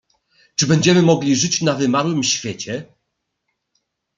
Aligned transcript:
"Czy 0.55 0.67
będziemy 0.67 1.01
mogli 1.01 1.35
żyć 1.35 1.61
na 1.61 1.73
wymarłym 1.73 2.23
świecie?" 2.23 2.85